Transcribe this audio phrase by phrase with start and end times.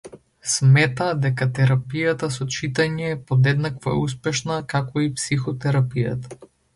[0.51, 6.41] Смета дека терапијата со читање подеднакво е успешна како и психотерапијата.